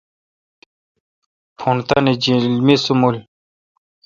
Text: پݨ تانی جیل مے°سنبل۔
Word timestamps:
پݨ 1.57 1.75
تانی 1.87 2.13
جیل 2.23 2.45
مے°سنبل۔ 2.65 3.15